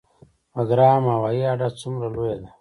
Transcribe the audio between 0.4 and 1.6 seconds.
بګرام هوایي